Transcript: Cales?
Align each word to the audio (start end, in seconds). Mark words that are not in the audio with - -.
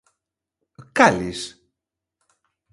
Cales? 0.97 1.39